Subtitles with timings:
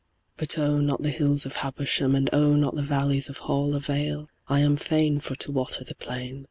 [0.35, 4.27] But oh, not the hills of Habersham, And oh, not the valleys of Hall Avail:
[4.47, 6.39] I am fain for to water the plain.